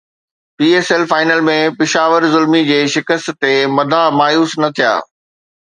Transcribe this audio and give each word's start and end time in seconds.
P 0.59 0.67
S 0.77 0.87
L 0.93 1.03
final 1.11 1.43
۾ 1.49 1.57
Peshawar 1.83 2.27
Zalmi 2.37 2.63
جي 2.71 2.81
شڪست 2.97 3.31
تي 3.45 3.53
مداح 3.77 4.09
مايوس 4.23 4.61
نه 4.65 4.75
ٿيا 4.81 4.93